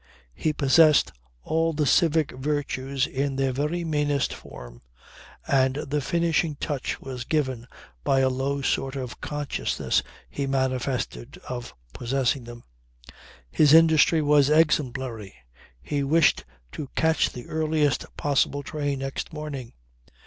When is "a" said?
8.21-8.29